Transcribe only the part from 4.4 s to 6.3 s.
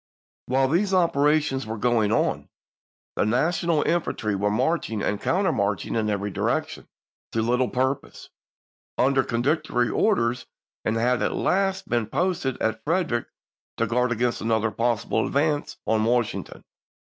marching and countermarch ing in